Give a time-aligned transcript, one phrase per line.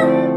[0.00, 0.20] you.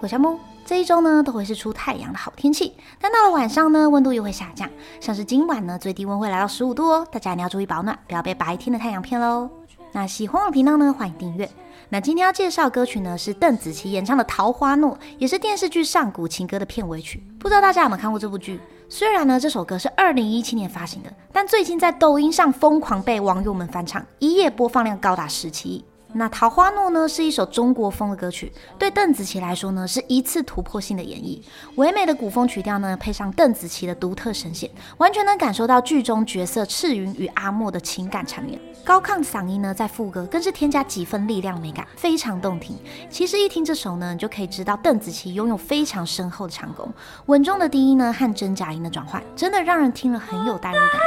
[0.00, 4.68] 我小木，这一周呢都会是出太阳的好天气，但到了晚上呢，温度又会下降。
[5.00, 9.48] 像是今晚呢，最低温会来到十五度哦，大家一定要注意保暖，不要被白天的太阳骗喽。
[9.92, 11.48] 那喜欢我的频道呢，欢迎订阅。
[11.88, 17.22] 那今天要介绍歌曲呢，是邓紫棋演唱的《桃花诺》，也是电视剧《上古情歌》的片尾曲。
[17.38, 18.60] 不知道大家有没有看过这部剧？
[18.90, 25.84] 虽然呢，这首歌是二零一七年发行的，但最近在抖音上疯狂被网友们翻唱，一夜播放量高达十七亿。
[26.14, 31.38] 那《桃花诺》呢，是一首中国风的歌曲，对邓紫棋来说呢，是一次突破性的演绎。
[31.76, 38.58] 唯美的古风曲调呢，配上邓紫棋的独特声线，完全能感受到剧中角色赤云与阿莫的情感缠绵。
[38.84, 42.74] 高亢嗓音呢，在副歌更是添加几分力量美感，非常动听。
[43.10, 46.90] 其实一听这首呢，你就可以知道邓紫棋拥有非常深厚的唱功，
[47.26, 50.98] 稳重的低音呢和真假音的转换，真的让人听了很有代入感。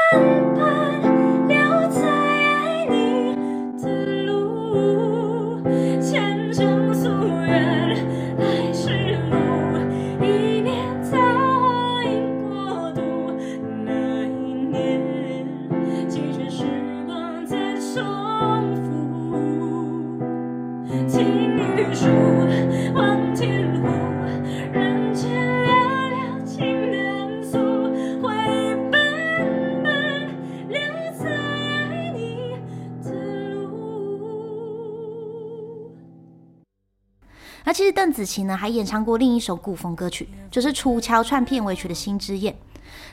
[37.72, 42.54] 那其实邓紫棋呢还演唱过另一首古风歌曲，就是《楚乔串》片尾曲的《心之燕》。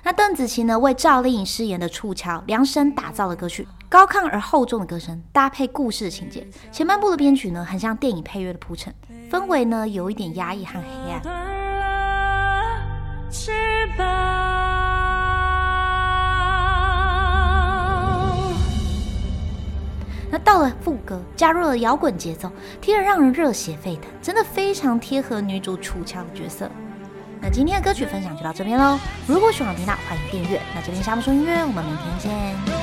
[0.02, 8.92] 那邓紫棋呢为赵丽颖饰演的楚乔量身打造的歌曲，高亢而厚重的歌声搭配故事的情节，前半部的编曲呢很像电影配乐的铺陈，
[9.30, 11.22] 氛围呢有一点压抑和黑暗。
[20.30, 20.70] 那到了
[21.36, 26.70] 加入了摇滚节奏，听着让人热血沸腾，真的非常贴合女主楚乔的角色。
[27.40, 30.60] 那今天的歌曲分享就到这边喽，如果喜欢频道，欢迎订阅。
[30.74, 32.77] 那这边夏木说音乐，我们明天见。